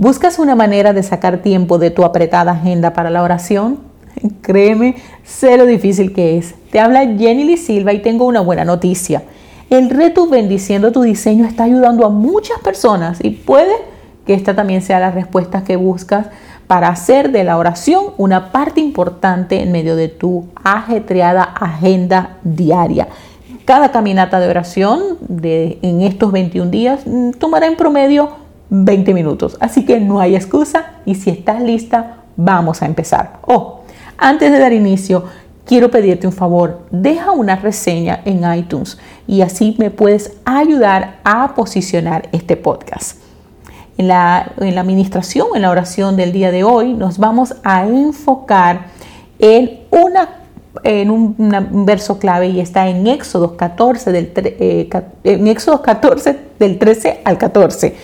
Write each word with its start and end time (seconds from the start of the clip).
¿Buscas 0.00 0.38
una 0.38 0.54
manera 0.54 0.94
de 0.94 1.02
sacar 1.02 1.42
tiempo 1.42 1.76
de 1.76 1.90
tu 1.90 2.04
apretada 2.04 2.52
agenda 2.52 2.94
para 2.94 3.10
la 3.10 3.22
oración? 3.22 3.80
Créeme, 4.40 4.96
sé 5.24 5.58
lo 5.58 5.66
difícil 5.66 6.14
que 6.14 6.38
es. 6.38 6.54
Te 6.70 6.80
habla 6.80 7.00
Jenny 7.00 7.44
Lee 7.44 7.58
Silva 7.58 7.92
y 7.92 7.98
tengo 7.98 8.24
una 8.24 8.40
buena 8.40 8.64
noticia. 8.64 9.24
El 9.68 9.90
reto 9.90 10.26
Bendiciendo 10.26 10.90
tu 10.90 11.02
diseño 11.02 11.44
está 11.44 11.64
ayudando 11.64 12.06
a 12.06 12.08
muchas 12.08 12.60
personas 12.60 13.18
y 13.22 13.28
puede 13.32 13.74
que 14.24 14.32
esta 14.32 14.56
también 14.56 14.80
sea 14.80 15.00
la 15.00 15.10
respuesta 15.10 15.64
que 15.64 15.76
buscas 15.76 16.28
para 16.66 16.88
hacer 16.88 17.30
de 17.30 17.44
la 17.44 17.58
oración 17.58 18.14
una 18.16 18.52
parte 18.52 18.80
importante 18.80 19.60
en 19.60 19.70
medio 19.70 19.96
de 19.96 20.08
tu 20.08 20.46
ajetreada 20.64 21.42
agenda 21.42 22.38
diaria. 22.42 23.08
Cada 23.66 23.92
caminata 23.92 24.40
de 24.40 24.48
oración 24.48 25.18
de, 25.20 25.78
en 25.82 26.00
estos 26.00 26.32
21 26.32 26.70
días 26.70 27.00
mm, 27.04 27.32
tomará 27.32 27.66
en 27.66 27.76
promedio 27.76 28.39
20 28.70 29.12
minutos. 29.12 29.56
Así 29.60 29.84
que 29.84 30.00
no 30.00 30.20
hay 30.20 30.36
excusa 30.36 30.92
y 31.04 31.16
si 31.16 31.30
estás 31.30 31.60
lista, 31.60 32.18
vamos 32.36 32.82
a 32.82 32.86
empezar. 32.86 33.40
Oh, 33.46 33.80
antes 34.16 34.50
de 34.50 34.58
dar 34.58 34.72
inicio, 34.72 35.24
quiero 35.64 35.90
pedirte 35.90 36.26
un 36.26 36.32
favor. 36.32 36.80
Deja 36.90 37.32
una 37.32 37.56
reseña 37.56 38.22
en 38.24 38.50
iTunes 38.54 38.98
y 39.26 39.42
así 39.42 39.76
me 39.78 39.90
puedes 39.90 40.32
ayudar 40.44 41.18
a 41.24 41.54
posicionar 41.54 42.28
este 42.32 42.56
podcast. 42.56 43.18
En 43.98 44.08
la, 44.08 44.52
administración, 44.58 45.48
en 45.54 45.62
la 45.62 45.70
oración 45.70 46.16
del 46.16 46.32
día 46.32 46.50
de 46.50 46.64
hoy, 46.64 46.94
nos 46.94 47.18
vamos 47.18 47.54
a 47.64 47.86
enfocar 47.86 48.86
en 49.38 49.80
una 49.90 50.36
en 50.84 51.10
un, 51.10 51.84
verso 51.84 52.18
clave 52.18 52.46
y 52.48 52.60
está 52.60 52.88
en 52.88 53.06
Éxodo 53.08 53.56
14 53.56 54.12
del 54.12 54.32
eh, 54.36 54.88
en 55.24 55.48
Éxodo 55.48 55.82
14 55.82 56.38
del 56.60 56.78
13 56.78 57.22
al 57.24 57.38
14 57.38 57.96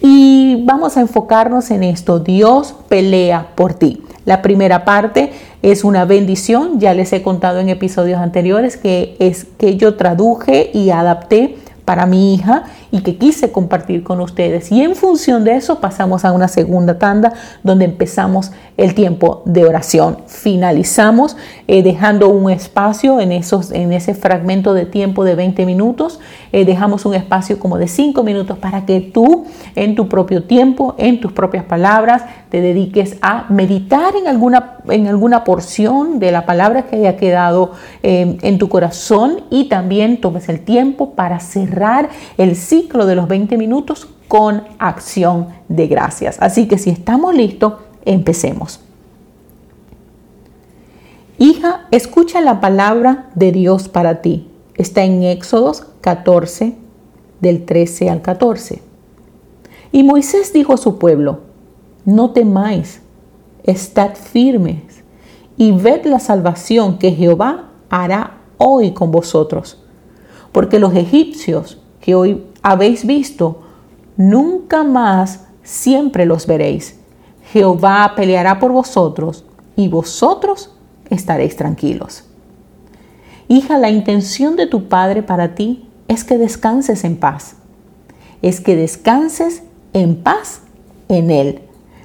y 0.00 0.62
vamos 0.64 0.96
a 0.96 1.00
enfocarnos 1.00 1.70
en 1.70 1.82
esto. 1.82 2.18
Dios 2.18 2.74
pelea 2.88 3.48
por 3.54 3.74
ti. 3.74 4.02
La 4.24 4.42
primera 4.42 4.84
parte 4.84 5.32
es 5.62 5.84
una 5.84 6.04
bendición. 6.04 6.78
Ya 6.78 6.94
les 6.94 7.12
he 7.12 7.22
contado 7.22 7.58
en 7.58 7.68
episodios 7.68 8.20
anteriores 8.20 8.76
que 8.76 9.16
es 9.18 9.44
que 9.58 9.76
yo 9.76 9.96
traduje 9.96 10.70
y 10.72 10.90
adapté 10.90 11.56
para 11.84 12.06
mi 12.06 12.34
hija 12.34 12.64
y 12.92 13.02
que 13.02 13.16
quise 13.16 13.52
compartir 13.52 14.02
con 14.02 14.20
ustedes. 14.20 14.72
Y 14.72 14.82
en 14.82 14.96
función 14.96 15.44
de 15.44 15.56
eso 15.56 15.80
pasamos 15.80 16.24
a 16.24 16.32
una 16.32 16.48
segunda 16.48 16.98
tanda 16.98 17.32
donde 17.62 17.84
empezamos 17.84 18.52
el 18.76 18.94
tiempo 18.94 19.42
de 19.44 19.64
oración. 19.64 20.18
Finalizamos 20.26 21.36
eh, 21.68 21.82
dejando 21.82 22.28
un 22.30 22.50
espacio 22.50 23.20
en, 23.20 23.32
esos, 23.32 23.70
en 23.72 23.92
ese 23.92 24.14
fragmento 24.14 24.74
de 24.74 24.86
tiempo 24.86 25.24
de 25.24 25.34
20 25.34 25.66
minutos. 25.66 26.18
Eh, 26.52 26.64
dejamos 26.64 27.04
un 27.04 27.14
espacio 27.14 27.58
como 27.58 27.78
de 27.78 27.88
5 27.88 28.22
minutos 28.22 28.58
para 28.58 28.86
que 28.86 29.00
tú 29.00 29.44
en 29.76 29.94
tu 29.94 30.08
propio 30.08 30.44
tiempo, 30.44 30.94
en 30.98 31.20
tus 31.20 31.32
propias 31.32 31.64
palabras, 31.64 32.24
te 32.48 32.60
dediques 32.60 33.16
a 33.20 33.46
meditar 33.50 34.16
en 34.16 34.26
alguna, 34.26 34.78
en 34.88 35.06
alguna 35.06 35.44
porción 35.44 36.18
de 36.18 36.32
la 36.32 36.46
palabra 36.46 36.84
que 36.84 36.96
haya 36.96 37.16
quedado 37.16 37.72
eh, 38.02 38.38
en 38.42 38.58
tu 38.58 38.68
corazón 38.68 39.42
y 39.50 39.68
también 39.68 40.20
tomes 40.20 40.48
el 40.48 40.60
tiempo 40.60 41.10
para 41.10 41.38
cerrar 41.38 42.08
el 42.36 42.56
ciclo 42.56 42.79
de 42.88 43.14
los 43.14 43.28
20 43.28 43.56
minutos 43.56 44.08
con 44.28 44.64
acción 44.78 45.48
de 45.68 45.86
gracias. 45.86 46.36
Así 46.40 46.68
que 46.68 46.78
si 46.78 46.90
estamos 46.90 47.34
listos, 47.34 47.74
empecemos. 48.04 48.80
Hija, 51.38 51.86
escucha 51.90 52.40
la 52.40 52.60
palabra 52.60 53.30
de 53.34 53.52
Dios 53.52 53.88
para 53.88 54.20
ti. 54.20 54.48
Está 54.74 55.04
en 55.04 55.22
Éxodos 55.22 55.86
14, 56.00 56.76
del 57.40 57.64
13 57.64 58.10
al 58.10 58.22
14. 58.22 58.82
Y 59.92 60.02
Moisés 60.02 60.52
dijo 60.52 60.74
a 60.74 60.76
su 60.76 60.98
pueblo, 60.98 61.40
no 62.04 62.30
temáis, 62.30 63.02
estad 63.64 64.14
firmes 64.14 65.02
y 65.56 65.72
ved 65.72 66.04
la 66.04 66.20
salvación 66.20 66.98
que 66.98 67.12
Jehová 67.12 67.70
hará 67.88 68.38
hoy 68.58 68.92
con 68.92 69.10
vosotros. 69.10 69.82
Porque 70.52 70.78
los 70.78 70.94
egipcios 70.94 71.78
que 72.00 72.14
hoy 72.14 72.44
habéis 72.62 73.06
visto, 73.06 73.62
nunca 74.16 74.84
más 74.84 75.46
siempre 75.62 76.26
los 76.26 76.46
veréis. 76.46 76.98
Jehová 77.52 78.12
peleará 78.16 78.58
por 78.58 78.72
vosotros 78.72 79.44
y 79.76 79.88
vosotros 79.88 80.74
estaréis 81.08 81.56
tranquilos. 81.56 82.24
Hija, 83.48 83.78
la 83.78 83.90
intención 83.90 84.56
de 84.56 84.66
tu 84.66 84.88
Padre 84.88 85.22
para 85.22 85.54
ti 85.54 85.88
es 86.06 86.22
que 86.22 86.38
descanses 86.38 87.04
en 87.04 87.16
paz. 87.16 87.56
Es 88.42 88.60
que 88.60 88.76
descanses 88.76 89.64
en 89.92 90.22
paz 90.22 90.62
en 91.08 91.30
Él, 91.30 91.62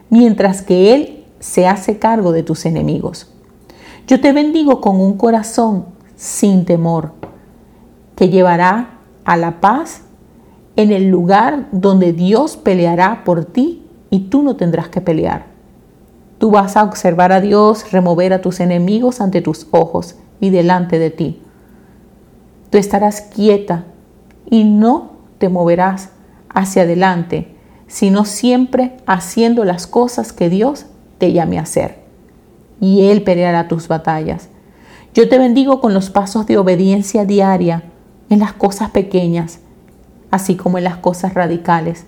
mientras 0.10 0.62
que 0.62 0.94
Él 0.94 1.24
se 1.40 1.68
hace 1.68 2.00
cargo 2.00 2.32
de 2.32 2.42
tus 2.42 2.66
enemigos. 2.66 3.32
Yo 4.08 4.20
te 4.22 4.34
bendigo 4.34 4.82
con 4.82 5.00
un 5.00 5.18
corazón 5.18 5.86
sin 6.16 6.66
temor, 6.66 7.14
que 8.16 8.30
llevará 8.30 9.00
a 9.24 9.38
la 9.38 9.60
paz 9.62 10.02
en 10.76 10.92
el 10.92 11.10
lugar 11.10 11.68
donde 11.72 12.14
Dios 12.14 12.58
peleará 12.58 13.24
por 13.24 13.46
ti 13.46 13.86
y 14.10 14.22
tú 14.30 14.44
no 14.44 14.56
tendrás 14.56 14.90
que 14.90 15.02
pelear. 15.02 15.46
Tú 16.38 16.52
vas 16.52 16.76
a 16.76 16.84
observar 16.84 17.32
a 17.32 17.42
Dios 17.42 17.92
remover 17.92 18.34
a 18.34 18.42
tus 18.42 18.60
enemigos 18.60 19.22
ante 19.22 19.42
tus 19.42 19.68
ojos 19.72 20.16
y 20.40 20.50
delante 20.50 21.00
de 21.00 21.10
ti. 21.10 21.42
Tú 22.70 22.78
estarás 22.78 23.22
quieta 23.22 23.86
y 24.50 24.66
no 24.66 25.12
te 25.38 25.48
moverás 25.48 26.10
hacia 26.50 26.84
adelante, 26.84 27.56
sino 27.88 28.26
siempre 28.26 28.98
haciendo 29.06 29.64
las 29.64 29.88
cosas 29.88 30.34
que 30.34 30.50
Dios 30.50 30.88
te 31.18 31.32
llame 31.32 31.58
a 31.58 31.62
hacer. 31.62 32.00
Y 32.82 33.06
Él 33.06 33.24
peleará 33.24 33.70
tus 33.70 33.88
batallas. 33.88 34.50
Yo 35.14 35.30
te 35.30 35.40
bendigo 35.40 35.80
con 35.80 35.94
los 35.94 36.10
pasos 36.10 36.46
de 36.46 36.58
obediencia 36.58 37.24
diaria 37.24 37.84
en 38.30 38.40
las 38.40 38.52
cosas 38.52 38.90
pequeñas 38.90 39.60
así 40.36 40.56
como 40.56 40.78
en 40.78 40.84
las 40.84 40.98
cosas 40.98 41.34
radicales. 41.34 42.06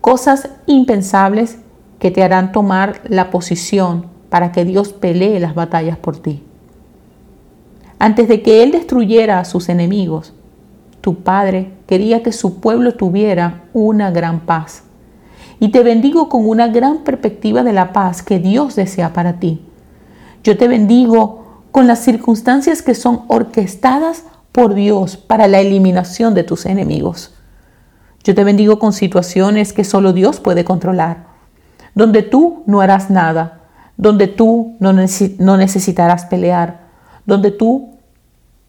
Cosas 0.00 0.48
impensables 0.66 1.58
que 1.98 2.10
te 2.10 2.22
harán 2.22 2.50
tomar 2.50 3.00
la 3.04 3.30
posición 3.30 4.06
para 4.28 4.50
que 4.50 4.64
Dios 4.64 4.92
pelee 4.92 5.38
las 5.38 5.54
batallas 5.54 5.98
por 5.98 6.16
ti. 6.16 6.42
Antes 7.98 8.26
de 8.26 8.42
que 8.42 8.62
Él 8.62 8.72
destruyera 8.72 9.38
a 9.38 9.44
sus 9.44 9.68
enemigos, 9.68 10.32
tu 11.00 11.22
Padre 11.22 11.72
quería 11.86 12.22
que 12.22 12.32
su 12.32 12.58
pueblo 12.58 12.94
tuviera 12.94 13.64
una 13.72 14.10
gran 14.10 14.40
paz. 14.40 14.84
Y 15.60 15.68
te 15.70 15.82
bendigo 15.82 16.28
con 16.28 16.48
una 16.48 16.68
gran 16.68 17.04
perspectiva 17.04 17.62
de 17.62 17.72
la 17.72 17.92
paz 17.92 18.22
que 18.22 18.38
Dios 18.38 18.74
desea 18.74 19.12
para 19.12 19.38
ti. 19.38 19.60
Yo 20.42 20.56
te 20.56 20.66
bendigo 20.66 21.62
con 21.70 21.86
las 21.86 22.00
circunstancias 22.00 22.82
que 22.82 22.94
son 22.94 23.22
orquestadas 23.28 24.24
por 24.50 24.74
Dios 24.74 25.16
para 25.16 25.46
la 25.46 25.60
eliminación 25.60 26.34
de 26.34 26.44
tus 26.44 26.66
enemigos. 26.66 27.32
Yo 28.24 28.34
te 28.34 28.44
bendigo 28.44 28.78
con 28.78 28.92
situaciones 28.92 29.72
que 29.72 29.84
solo 29.84 30.12
Dios 30.12 30.38
puede 30.38 30.64
controlar, 30.64 31.24
donde 31.94 32.22
tú 32.22 32.62
no 32.66 32.80
harás 32.80 33.10
nada, 33.10 33.60
donde 33.96 34.28
tú 34.28 34.76
no, 34.78 34.92
necesitarás 34.92 36.26
pelear, 36.26 36.80
donde 37.26 37.50
tú 37.50 37.98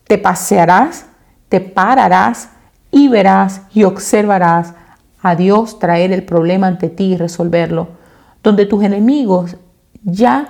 te 0.07 0.17
pasearás, 0.17 1.05
te 1.49 1.61
pararás 1.61 2.49
y 2.91 3.07
verás 3.07 3.61
y 3.73 3.83
observarás 3.83 4.73
a 5.21 5.35
Dios 5.35 5.79
traer 5.79 6.11
el 6.11 6.23
problema 6.23 6.67
ante 6.67 6.89
ti 6.89 7.13
y 7.13 7.17
resolverlo, 7.17 7.89
donde 8.41 8.65
tus 8.65 8.83
enemigos 8.83 9.57
ya 10.03 10.49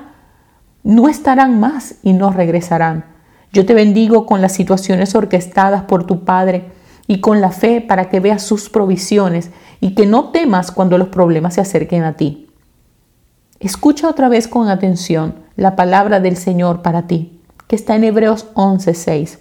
no 0.84 1.08
estarán 1.10 1.60
más 1.60 1.96
y 2.04 2.14
no 2.14 2.32
regresarán. 2.32 3.06
Yo 3.52 3.66
te 3.66 3.74
bendigo 3.74 4.26
con 4.26 4.42
las 4.42 4.54
situaciones 4.54 5.14
orquestadas 5.14 5.84
por 5.84 6.06
tu 6.06 6.24
Padre 6.26 6.72
y 7.08 7.20
con 7.20 7.42
la 7.42 7.52
fe 7.52 7.82
para 7.82 8.10
que 8.10 8.20
veas 8.20 8.44
sus 8.44 8.70
provisiones 8.70 9.52
y 9.82 9.96
que 9.96 10.06
no 10.06 10.30
temas 10.30 10.72
cuando 10.72 10.98
los 10.98 11.10
problemas 11.10 11.56
se 11.56 11.62
acerquen 11.62 12.04
a 12.04 12.14
ti. 12.14 12.48
Escucha 13.60 14.10
otra 14.10 14.30
vez 14.30 14.48
con 14.48 14.68
atención 14.68 15.36
la 15.56 15.76
palabra 15.76 16.20
del 16.20 16.38
Señor 16.38 16.82
para 16.82 17.08
ti, 17.08 17.42
que 17.68 17.76
está 17.76 17.96
en 17.96 18.04
Hebreos 18.04 18.48
11:6. 18.56 19.40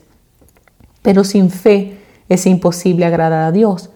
Pero 1.03 1.25
sin 1.25 1.51
fe 1.51 1.99
es 2.29 2.47
imposible 2.47 3.05
agradar 3.05 3.45
a 3.45 3.53
Dios, 3.53 3.91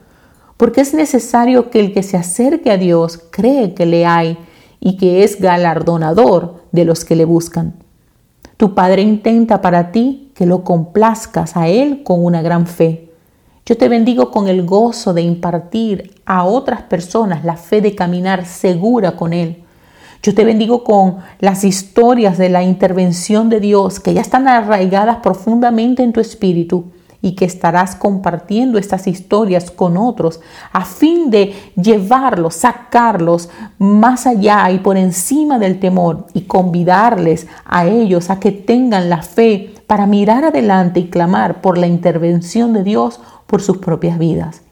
porque 0.56 0.80
es 0.80 0.94
necesario 0.94 1.70
que 1.70 1.80
el 1.80 1.92
que 1.92 2.02
se 2.02 2.16
acerque 2.16 2.70
a 2.70 2.76
Dios 2.76 3.20
cree 3.30 3.74
que 3.74 3.86
le 3.86 4.06
hay 4.06 4.38
y 4.80 4.96
que 4.96 5.24
es 5.24 5.40
galardonador 5.40 6.62
de 6.72 6.84
los 6.84 7.04
que 7.04 7.16
le 7.16 7.24
buscan. 7.24 7.74
Tu 8.56 8.74
Padre 8.74 9.02
intenta 9.02 9.60
para 9.60 9.92
ti 9.92 10.32
que 10.34 10.46
lo 10.46 10.64
complazcas 10.64 11.56
a 11.56 11.68
Él 11.68 12.02
con 12.02 12.24
una 12.24 12.42
gran 12.42 12.66
fe 12.66 13.05
yo 13.66 13.76
te 13.76 13.88
bendigo 13.88 14.30
con 14.30 14.46
el 14.46 14.64
gozo 14.64 15.12
de 15.12 15.22
impartir 15.22 16.14
a 16.24 16.44
otras 16.44 16.82
personas 16.82 17.44
la 17.44 17.56
fe 17.56 17.80
de 17.80 17.96
caminar 17.96 18.46
segura 18.46 19.16
con 19.16 19.32
Él. 19.32 19.64
Yo 20.22 20.34
te 20.34 20.44
bendigo 20.44 20.84
con 20.84 21.16
las 21.40 21.64
historias 21.64 22.38
de 22.38 22.48
la 22.48 22.62
intervención 22.62 23.48
de 23.48 23.58
Dios 23.58 23.98
que 23.98 24.14
ya 24.14 24.20
están 24.20 24.46
arraigadas 24.46 25.16
profundamente 25.16 26.04
en 26.04 26.12
tu 26.12 26.20
espíritu 26.20 26.92
y 27.20 27.34
que 27.34 27.44
estarás 27.44 27.96
compartiendo 27.96 28.78
estas 28.78 29.08
historias 29.08 29.72
con 29.72 29.96
otros 29.96 30.40
a 30.72 30.84
fin 30.84 31.30
de 31.30 31.52
llevarlos, 31.74 32.54
sacarlos 32.54 33.48
más 33.78 34.28
allá 34.28 34.70
y 34.70 34.78
por 34.78 34.96
encima 34.96 35.58
del 35.58 35.80
temor 35.80 36.28
y 36.34 36.42
convidarles 36.42 37.48
a 37.64 37.86
ellos 37.86 38.30
a 38.30 38.38
que 38.38 38.52
tengan 38.52 39.10
la 39.10 39.22
fe 39.22 39.74
para 39.86 40.06
mirar 40.06 40.44
adelante 40.44 41.00
y 41.00 41.08
clamar 41.08 41.60
por 41.60 41.78
la 41.78 41.86
intervención 41.86 42.72
de 42.72 42.82
Dios 42.82 43.20
por 43.46 43.62
sus 43.62 43.78
propias 43.78 44.18
vidas. 44.18 44.62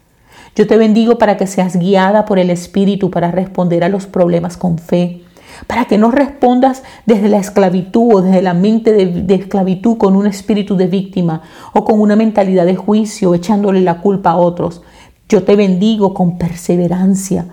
Yo 0.55 0.67
te 0.67 0.77
bendigo 0.77 1.17
para 1.17 1.37
que 1.37 1.47
seas 1.47 1.75
guiada 1.75 2.25
por 2.25 2.39
el 2.39 2.49
Espíritu 2.49 3.11
para 3.11 3.31
responder 3.31 3.83
a 3.83 3.89
los 3.89 4.07
problemas 4.07 4.55
con 4.55 4.77
fe, 4.77 5.21
para 5.67 5.85
que 5.85 5.97
no 5.97 6.11
respondas 6.11 6.83
desde 7.05 7.29
la 7.29 7.37
esclavitud 7.37 8.15
o 8.15 8.21
desde 8.21 8.41
la 8.41 8.53
mente 8.53 8.93
de, 8.93 9.35
esclavitud 9.35 9.97
con 9.97 10.15
un 10.15 10.27
espíritu 10.27 10.75
de 10.75 10.87
víctima 10.87 11.41
o 11.73 11.85
con 11.85 11.99
una 11.99 12.15
mentalidad 12.15 12.65
de 12.65 12.75
juicio 12.75 13.33
echándole 13.33 13.81
la 13.81 14.01
culpa 14.01 14.31
a 14.31 14.37
otros. 14.37 14.81
Yo 15.27 15.43
te 15.43 15.55
bendigo 15.55 16.13
con 16.13 16.37
perseverancia, 16.37 17.47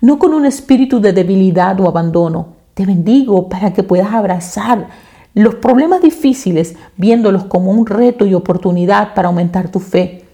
no 0.00 0.18
con 0.18 0.34
un 0.34 0.44
espíritu 0.44 1.00
de 1.00 1.12
debilidad 1.12 1.80
o 1.80 1.88
abandono. 1.88 2.48
Te 2.74 2.84
bendigo 2.84 3.48
para 3.48 3.72
que 3.72 3.82
puedas 3.82 4.12
abrazar 4.12 4.88
los 5.36 5.56
problemas 5.56 6.00
difíciles 6.00 6.76
viéndolos 6.96 7.44
como 7.44 7.70
un 7.70 7.84
reto 7.84 8.24
y 8.24 8.32
oportunidad 8.32 9.12
para 9.12 9.28
aumentar 9.28 9.70
tu 9.70 9.80
fe, 9.80 10.24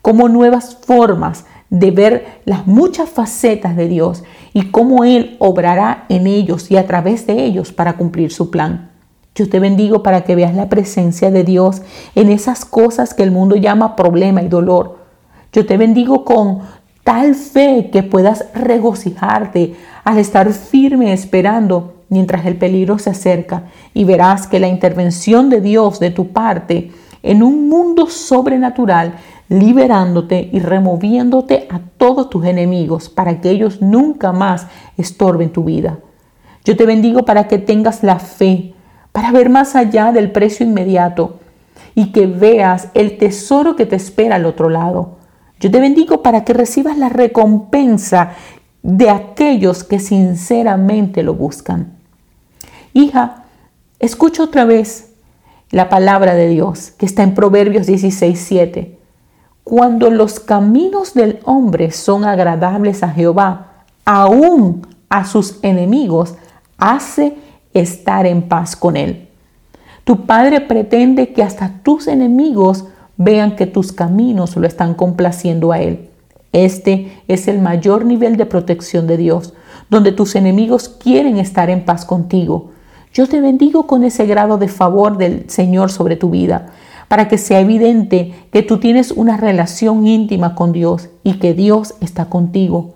como 0.00 0.28
nuevas 0.28 0.76
formas 0.76 1.44
de 1.70 1.90
ver 1.90 2.40
las 2.44 2.64
muchas 2.68 3.10
facetas 3.10 3.74
de 3.74 3.88
Dios 3.88 4.22
y 4.52 4.70
cómo 4.70 5.02
Él 5.02 5.34
obrará 5.40 6.04
en 6.08 6.28
ellos 6.28 6.70
y 6.70 6.76
a 6.76 6.86
través 6.86 7.26
de 7.26 7.44
ellos 7.44 7.72
para 7.72 7.96
cumplir 7.96 8.30
su 8.30 8.52
plan. 8.52 8.92
Yo 9.34 9.48
te 9.48 9.58
bendigo 9.58 10.04
para 10.04 10.22
que 10.22 10.36
veas 10.36 10.54
la 10.54 10.68
presencia 10.68 11.32
de 11.32 11.42
Dios 11.42 11.82
en 12.14 12.30
esas 12.30 12.64
cosas 12.64 13.12
que 13.12 13.24
el 13.24 13.32
mundo 13.32 13.56
llama 13.56 13.96
problema 13.96 14.40
y 14.40 14.46
dolor. 14.46 14.98
Yo 15.52 15.66
te 15.66 15.76
bendigo 15.76 16.24
con 16.24 16.60
tal 17.02 17.34
fe 17.34 17.90
que 17.92 18.04
puedas 18.04 18.44
regocijarte 18.54 19.74
al 20.04 20.18
estar 20.18 20.52
firme 20.52 21.12
esperando 21.12 21.94
mientras 22.14 22.46
el 22.46 22.56
peligro 22.56 23.00
se 23.00 23.10
acerca 23.10 23.64
y 23.92 24.04
verás 24.04 24.46
que 24.46 24.60
la 24.60 24.68
intervención 24.68 25.50
de 25.50 25.60
Dios 25.60 25.98
de 25.98 26.10
tu 26.10 26.28
parte 26.28 26.92
en 27.24 27.42
un 27.42 27.68
mundo 27.68 28.06
sobrenatural 28.06 29.14
liberándote 29.48 30.48
y 30.52 30.60
removiéndote 30.60 31.66
a 31.70 31.80
todos 31.96 32.30
tus 32.30 32.44
enemigos 32.44 33.08
para 33.08 33.40
que 33.40 33.50
ellos 33.50 33.82
nunca 33.82 34.30
más 34.30 34.68
estorben 34.96 35.50
tu 35.50 35.64
vida. 35.64 35.98
Yo 36.64 36.76
te 36.76 36.86
bendigo 36.86 37.24
para 37.24 37.48
que 37.48 37.58
tengas 37.58 38.04
la 38.04 38.20
fe, 38.20 38.74
para 39.10 39.32
ver 39.32 39.50
más 39.50 39.74
allá 39.74 40.12
del 40.12 40.30
precio 40.30 40.64
inmediato 40.64 41.40
y 41.96 42.12
que 42.12 42.28
veas 42.28 42.90
el 42.94 43.18
tesoro 43.18 43.74
que 43.74 43.86
te 43.86 43.96
espera 43.96 44.36
al 44.36 44.46
otro 44.46 44.68
lado. 44.68 45.18
Yo 45.58 45.68
te 45.68 45.80
bendigo 45.80 46.22
para 46.22 46.44
que 46.44 46.52
recibas 46.52 46.96
la 46.96 47.08
recompensa 47.08 48.34
de 48.84 49.10
aquellos 49.10 49.82
que 49.82 49.98
sinceramente 49.98 51.24
lo 51.24 51.34
buscan. 51.34 51.93
Hija, 52.94 53.44
escucha 53.98 54.44
otra 54.44 54.64
vez 54.64 55.12
la 55.70 55.88
palabra 55.88 56.34
de 56.34 56.48
Dios 56.48 56.92
que 56.92 57.04
está 57.04 57.24
en 57.24 57.34
Proverbios 57.34 57.86
16, 57.86 58.38
7. 58.38 58.98
Cuando 59.64 60.10
los 60.10 60.38
caminos 60.40 61.12
del 61.12 61.40
hombre 61.44 61.90
son 61.90 62.24
agradables 62.24 63.02
a 63.02 63.10
Jehová, 63.10 63.84
aún 64.04 64.86
a 65.08 65.26
sus 65.26 65.58
enemigos, 65.62 66.36
hace 66.78 67.36
estar 67.72 68.26
en 68.26 68.42
paz 68.48 68.76
con 68.76 68.96
él. 68.96 69.28
Tu 70.04 70.24
Padre 70.26 70.60
pretende 70.60 71.32
que 71.32 71.42
hasta 71.42 71.80
tus 71.82 72.06
enemigos 72.06 72.84
vean 73.16 73.56
que 73.56 73.66
tus 73.66 73.90
caminos 73.90 74.56
lo 74.56 74.66
están 74.66 74.94
complaciendo 74.94 75.72
a 75.72 75.80
Él. 75.80 76.10
Este 76.52 77.22
es 77.26 77.48
el 77.48 77.60
mayor 77.60 78.04
nivel 78.04 78.36
de 78.36 78.46
protección 78.46 79.06
de 79.06 79.16
Dios, 79.16 79.54
donde 79.90 80.12
tus 80.12 80.36
enemigos 80.36 80.88
quieren 80.88 81.38
estar 81.38 81.70
en 81.70 81.84
paz 81.84 82.04
contigo. 82.04 82.70
Yo 83.14 83.28
te 83.28 83.40
bendigo 83.40 83.86
con 83.86 84.02
ese 84.02 84.26
grado 84.26 84.58
de 84.58 84.66
favor 84.66 85.16
del 85.18 85.48
Señor 85.48 85.92
sobre 85.92 86.16
tu 86.16 86.30
vida 86.30 86.72
para 87.06 87.28
que 87.28 87.38
sea 87.38 87.60
evidente 87.60 88.34
que 88.50 88.62
tú 88.62 88.80
tienes 88.80 89.12
una 89.12 89.36
relación 89.36 90.04
íntima 90.04 90.56
con 90.56 90.72
Dios 90.72 91.10
y 91.22 91.34
que 91.34 91.54
Dios 91.54 91.94
está 92.00 92.24
contigo. 92.24 92.94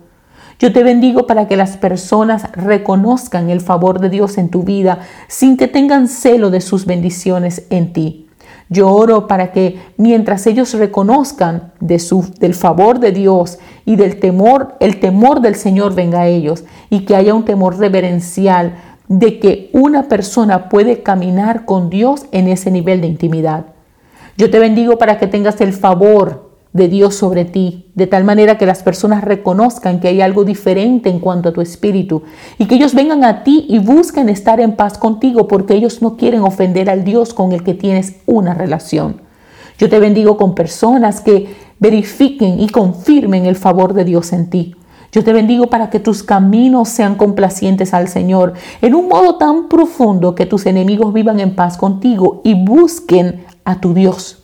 Yo 0.59 0.73
te 0.73 0.83
bendigo 0.83 1.25
para 1.25 1.47
que 1.47 1.55
las 1.55 1.77
personas 1.77 2.51
reconozcan 2.51 3.49
el 3.49 3.61
favor 3.61 4.01
de 4.01 4.09
Dios 4.09 4.37
en 4.37 4.49
tu 4.49 4.63
vida 4.63 4.99
sin 5.29 5.55
que 5.55 5.69
tengan 5.69 6.09
celo 6.09 6.49
de 6.49 6.59
sus 6.59 6.85
bendiciones 6.85 7.65
en 7.69 7.93
ti. 7.93 8.25
Yo 8.67 8.91
oro 8.91 9.25
para 9.27 9.51
que 9.51 9.79
mientras 9.97 10.45
ellos 10.45 10.73
reconozcan 10.73 11.71
de 11.79 11.99
del 12.39 12.53
favor 12.53 12.99
de 12.99 13.11
Dios 13.11 13.57
y 13.85 13.95
del 13.95 14.19
temor, 14.19 14.75
el 14.79 14.99
temor 14.99 15.41
del 15.41 15.55
Señor 15.55 15.95
venga 15.95 16.21
a 16.21 16.27
ellos 16.27 16.65
y 16.89 17.05
que 17.05 17.15
haya 17.15 17.33
un 17.33 17.45
temor 17.45 17.79
reverencial 17.79 18.75
de 19.09 19.39
que 19.39 19.69
una 19.73 20.03
persona 20.03 20.69
puede 20.69 21.01
caminar 21.01 21.65
con 21.65 21.89
Dios 21.89 22.27
en 22.31 22.47
ese 22.47 22.71
nivel 22.71 23.01
de 23.01 23.07
intimidad. 23.07 23.65
Yo 24.37 24.49
te 24.49 24.59
bendigo 24.59 24.97
para 24.97 25.17
que 25.17 25.27
tengas 25.27 25.59
el 25.59 25.73
favor 25.73 26.51
de 26.73 26.87
Dios 26.87 27.15
sobre 27.15 27.43
ti, 27.43 27.91
de 27.95 28.05
tal 28.05 28.23
manera 28.23 28.59
que 28.59 28.67
las 28.67 28.83
personas 28.83 29.23
reconozcan 29.23 29.99
que 29.99 30.09
hay 30.09 30.21
algo 30.21 30.45
diferente 30.45 31.09
en 31.09 31.19
cuanto 31.19 31.49
a 31.49 31.53
tu 31.53 31.61
espíritu 31.61 32.21
y 32.59 32.67
que 32.67 32.75
ellos 32.75 32.93
vengan 32.93 33.23
a 33.23 33.43
ti 33.43 33.65
y 33.67 33.79
busquen 33.79 34.29
estar 34.29 34.59
en 34.59 34.75
paz 34.75 34.99
contigo 34.99 35.47
porque 35.47 35.73
ellos 35.73 36.03
no 36.03 36.15
quieren 36.15 36.41
ofender 36.41 36.87
al 36.89 37.03
Dios 37.03 37.33
con 37.33 37.51
el 37.51 37.63
que 37.63 37.73
tienes 37.73 38.17
una 38.27 38.53
relación. 38.53 39.21
Yo 39.79 39.89
te 39.89 39.99
bendigo 39.99 40.37
con 40.37 40.53
personas 40.53 41.21
que 41.21 41.55
verifiquen 41.79 42.59
y 42.59 42.69
confirmen 42.69 43.47
el 43.47 43.55
favor 43.55 43.93
de 43.93 44.05
Dios 44.05 44.33
en 44.33 44.51
ti. 44.51 44.75
Yo 45.11 45.23
te 45.23 45.33
bendigo 45.33 45.67
para 45.67 45.89
que 45.89 45.99
tus 45.99 46.21
caminos 46.21 46.89
sean 46.89 47.15
complacientes 47.15 47.93
al 47.93 48.07
Señor 48.07 48.53
en 48.81 48.93
un 48.93 49.07
modo 49.07 49.37
tan 49.37 49.67
profundo 49.67 50.35
que 50.35 50.45
tus 50.45 50.65
enemigos 50.67 51.13
vivan 51.13 51.39
en 51.39 51.55
paz 51.55 51.77
contigo 51.77 52.41
y 52.43 52.53
busquen 52.53 53.45
a 53.65 53.79
tu 53.79 53.93
Dios. 53.93 54.43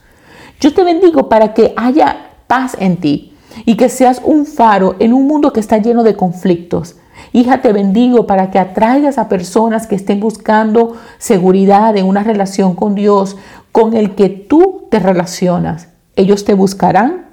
Yo 0.60 0.74
te 0.74 0.84
bendigo 0.84 1.30
para 1.30 1.54
que 1.54 1.74
haya 1.78 2.32
paz 2.48 2.76
en 2.80 2.98
ti 2.98 3.34
y 3.66 3.76
que 3.76 3.90
seas 3.90 4.22
un 4.24 4.46
faro 4.46 4.96
en 5.00 5.14
un 5.14 5.28
mundo 5.28 5.54
que 5.54 5.60
está 5.60 5.78
lleno 5.78 6.04
de 6.04 6.16
conflictos. 6.16 6.96
Hija, 7.32 7.62
te 7.62 7.72
bendigo 7.72 8.26
para 8.28 8.50
que 8.50 8.60
atraigas 8.60 9.18
a 9.18 9.30
personas 9.30 9.88
que 9.88 9.96
estén 9.96 10.20
buscando 10.20 10.96
seguridad 11.18 11.96
en 11.96 12.08
una 12.08 12.24
relación 12.24 12.76
con 12.76 12.96
Dios, 12.96 13.38
con 13.72 13.94
el 13.94 14.16
que 14.16 14.30
tú 14.30 14.88
te 14.90 15.00
relacionas. 15.00 15.90
Ellos 16.16 16.44
te 16.44 16.54
buscarán 16.54 17.26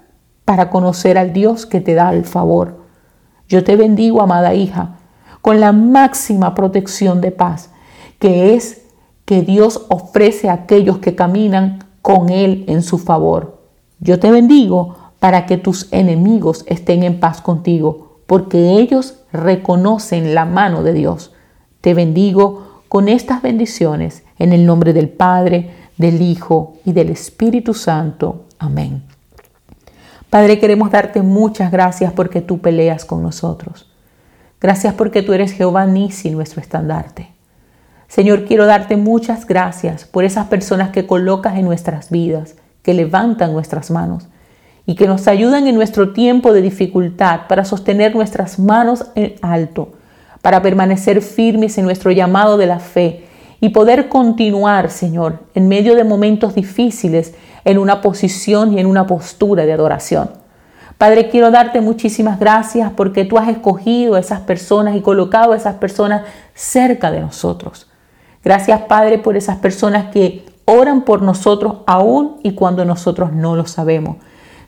para 0.44 0.70
conocer 0.70 1.18
al 1.18 1.32
Dios 1.32 1.66
que 1.66 1.80
te 1.80 1.94
da 1.94 2.12
el 2.12 2.24
favor. 2.24 2.81
Yo 3.52 3.64
te 3.64 3.76
bendigo, 3.76 4.22
amada 4.22 4.54
hija, 4.54 4.96
con 5.42 5.60
la 5.60 5.72
máxima 5.72 6.54
protección 6.54 7.20
de 7.20 7.32
paz, 7.32 7.68
que 8.18 8.54
es 8.54 8.80
que 9.26 9.42
Dios 9.42 9.84
ofrece 9.90 10.48
a 10.48 10.54
aquellos 10.54 11.00
que 11.00 11.14
caminan 11.14 11.84
con 12.00 12.30
Él 12.30 12.64
en 12.66 12.82
su 12.82 12.96
favor. 12.96 13.60
Yo 14.00 14.18
te 14.18 14.30
bendigo 14.30 14.96
para 15.18 15.44
que 15.44 15.58
tus 15.58 15.92
enemigos 15.92 16.64
estén 16.66 17.02
en 17.02 17.20
paz 17.20 17.42
contigo, 17.42 18.20
porque 18.26 18.78
ellos 18.78 19.18
reconocen 19.34 20.34
la 20.34 20.46
mano 20.46 20.82
de 20.82 20.94
Dios. 20.94 21.34
Te 21.82 21.92
bendigo 21.92 22.84
con 22.88 23.10
estas 23.10 23.42
bendiciones 23.42 24.22
en 24.38 24.54
el 24.54 24.64
nombre 24.64 24.94
del 24.94 25.10
Padre, 25.10 25.72
del 25.98 26.22
Hijo 26.22 26.78
y 26.86 26.92
del 26.92 27.10
Espíritu 27.10 27.74
Santo. 27.74 28.46
Amén. 28.58 29.02
Padre, 30.32 30.58
queremos 30.58 30.90
darte 30.90 31.20
muchas 31.20 31.70
gracias 31.70 32.10
porque 32.10 32.40
tú 32.40 32.62
peleas 32.62 33.04
con 33.04 33.22
nosotros. 33.22 33.92
Gracias 34.62 34.94
porque 34.94 35.20
tú 35.20 35.34
eres 35.34 35.52
Jehová 35.52 35.84
Nisi, 35.84 36.30
nuestro 36.30 36.62
estandarte. 36.62 37.28
Señor, 38.08 38.46
quiero 38.46 38.64
darte 38.64 38.96
muchas 38.96 39.46
gracias 39.46 40.06
por 40.06 40.24
esas 40.24 40.46
personas 40.46 40.88
que 40.88 41.06
colocas 41.06 41.58
en 41.58 41.66
nuestras 41.66 42.08
vidas, 42.08 42.54
que 42.80 42.94
levantan 42.94 43.52
nuestras 43.52 43.90
manos 43.90 44.26
y 44.86 44.94
que 44.94 45.06
nos 45.06 45.28
ayudan 45.28 45.66
en 45.66 45.74
nuestro 45.74 46.14
tiempo 46.14 46.54
de 46.54 46.62
dificultad 46.62 47.40
para 47.46 47.66
sostener 47.66 48.14
nuestras 48.14 48.58
manos 48.58 49.10
en 49.14 49.34
alto, 49.42 49.92
para 50.40 50.62
permanecer 50.62 51.20
firmes 51.20 51.76
en 51.76 51.84
nuestro 51.84 52.10
llamado 52.10 52.56
de 52.56 52.68
la 52.68 52.78
fe 52.78 53.26
y 53.60 53.68
poder 53.68 54.08
continuar, 54.08 54.90
Señor, 54.90 55.40
en 55.54 55.68
medio 55.68 55.94
de 55.94 56.04
momentos 56.04 56.54
difíciles, 56.54 57.34
en 57.64 57.78
una 57.78 58.00
posición 58.00 58.72
y 58.72 58.80
en 58.80 58.86
una 58.86 59.06
postura 59.06 59.66
de 59.66 59.72
adoración. 59.72 60.30
Padre, 60.98 61.28
quiero 61.28 61.50
darte 61.50 61.80
muchísimas 61.80 62.38
gracias 62.38 62.92
porque 62.96 63.24
tú 63.24 63.36
has 63.38 63.48
escogido 63.48 64.14
a 64.14 64.20
esas 64.20 64.40
personas 64.40 64.94
y 64.94 65.00
colocado 65.00 65.52
a 65.52 65.56
esas 65.56 65.74
personas 65.74 66.22
cerca 66.54 67.10
de 67.10 67.20
nosotros. 67.20 67.88
Gracias 68.44 68.82
Padre 68.82 69.18
por 69.18 69.36
esas 69.36 69.56
personas 69.56 70.12
que 70.12 70.44
oran 70.64 71.02
por 71.02 71.22
nosotros 71.22 71.78
aún 71.86 72.38
y 72.42 72.52
cuando 72.52 72.84
nosotros 72.84 73.32
no 73.32 73.56
lo 73.56 73.66
sabemos. 73.66 74.16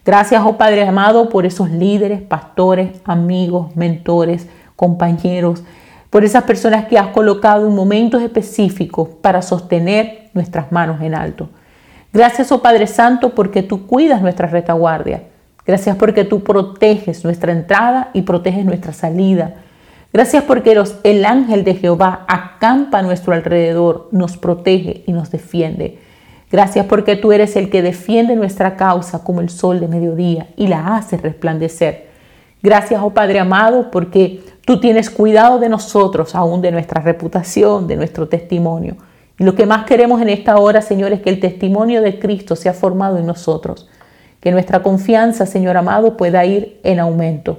Gracias, 0.05 0.43
oh 0.45 0.57
Padre 0.59 0.87
amado, 0.87 1.29
por 1.29 1.47
esos 1.47 1.71
líderes, 1.71 2.21
pastores, 2.21 3.01
amigos, 3.05 3.75
mentores, 3.75 4.47
compañeros, 4.77 5.63
por 6.11 6.25
esas 6.25 6.45
personas 6.45 6.87
que 6.87 6.99
has 6.99 7.09
colocado 7.09 7.67
en 7.67 7.75
momentos 7.75 8.23
específicos 8.23 9.09
para 9.23 9.41
sostener 9.41 10.31
nuestras 10.35 10.71
manos 10.73 11.01
en 11.01 11.15
alto. 11.15 11.49
Gracias, 12.15 12.53
oh 12.53 12.63
Padre 12.63 12.87
Santo, 12.87 13.35
porque 13.35 13.65
tú 13.65 13.89
cuidas 13.89 14.23
nuestra 14.23 14.47
retaguardia. 14.47 15.25
Gracias 15.67 15.97
porque 15.97 16.23
tú 16.23 16.45
proteges 16.45 17.25
nuestra 17.25 17.51
entrada 17.51 18.11
y 18.13 18.23
proteges 18.23 18.65
nuestra 18.65 18.93
salida. 18.93 19.57
Gracias 20.13 20.45
porque 20.45 20.81
el 21.03 21.25
ángel 21.25 21.65
de 21.65 21.75
Jehová 21.75 22.25
acampa 22.29 23.01
a 23.01 23.03
nuestro 23.03 23.35
alrededor, 23.35 24.09
nos 24.13 24.37
protege 24.37 25.03
y 25.09 25.13
nos 25.13 25.33
defiende. 25.33 25.99
Gracias 26.53 26.87
porque 26.87 27.17
tú 27.17 27.33
eres 27.33 27.57
el 27.57 27.69
que 27.69 27.83
defiende 27.83 28.37
nuestra 28.37 28.77
causa 28.77 29.25
como 29.25 29.41
el 29.41 29.49
sol 29.49 29.81
de 29.81 29.89
mediodía 29.89 30.47
y 30.57 30.69
la 30.69 30.95
hace 30.95 31.17
resplandecer. 31.17 32.07
Gracias, 32.63 33.01
oh 33.03 33.11
Padre 33.11 33.41
amado, 33.41 33.91
porque 33.91 34.41
tú 34.65 34.79
tienes 34.79 35.11
cuidado 35.11 35.59
de 35.59 35.69
nosotros, 35.69 36.37
aún 36.37 36.63
de 36.63 36.71
nuestra 36.71 37.01
reputación, 37.01 37.89
de 37.89 37.97
nuestro 37.97 38.29
testimonio. 38.29 38.95
Y 39.39 39.45
lo 39.45 39.55
que 39.55 39.67
más 39.67 39.85
queremos 39.85 40.23
en 40.23 40.29
esta 40.29 40.59
hora, 40.59 40.81
Señor, 40.81 41.13
es 41.13 41.21
que 41.21 41.31
el 41.31 41.41
testimonio 41.41 42.03
de 42.03 42.19
Cristo 42.19 42.57
sea 42.57 42.73
formado 42.73 43.19
en 43.19 43.27
nosotros. 43.27 43.89
Que 44.41 44.53
nuestra 44.53 44.83
confianza, 44.83 45.47
Señor 45.47 45.77
amado, 45.77 46.17
pueda 46.17 46.45
ir 46.45 46.79
en 46.85 47.01
aumento. 47.01 47.59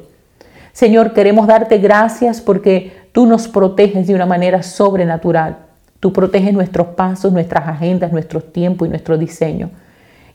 Señor, 0.72 1.14
queremos 1.14 1.48
darte 1.48 1.78
gracias 1.78 2.42
porque 2.42 2.94
tú 3.12 3.26
nos 3.26 3.48
proteges 3.48 4.08
de 4.08 4.16
una 4.16 4.26
manera 4.26 4.62
sobrenatural. 4.62 5.58
Tú 6.00 6.14
proteges 6.14 6.54
nuestros 6.54 6.88
pasos, 6.88 7.34
nuestras 7.34 7.68
agendas, 7.68 8.12
nuestros 8.12 8.52
tiempos 8.54 8.88
y 8.88 8.90
nuestro 8.90 9.18
diseño. 9.18 9.72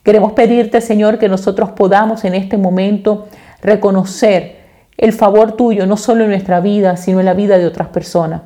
Queremos 0.02 0.32
pedirte, 0.32 0.80
Señor, 0.80 1.18
que 1.18 1.28
nosotros 1.28 1.70
podamos 1.72 2.24
en 2.24 2.34
este 2.34 2.56
momento 2.56 3.28
reconocer 3.62 4.60
el 4.96 5.12
favor 5.12 5.52
tuyo, 5.52 5.86
no 5.86 5.96
solo 5.96 6.24
en 6.24 6.30
nuestra 6.30 6.60
vida, 6.60 6.96
sino 6.96 7.20
en 7.20 7.26
la 7.26 7.34
vida 7.34 7.58
de 7.58 7.66
otras 7.66 7.88
personas. 7.88 8.42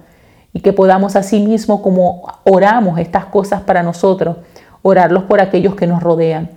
Y 0.54 0.60
que 0.60 0.72
podamos 0.72 1.16
asimismo, 1.16 1.82
como 1.82 2.22
oramos 2.44 2.98
estas 2.98 3.26
cosas 3.26 3.60
para 3.60 3.82
nosotros, 3.82 4.38
orarlos 4.80 5.24
por 5.24 5.40
aquellos 5.40 5.74
que 5.74 5.86
nos 5.86 6.02
rodean. 6.02 6.48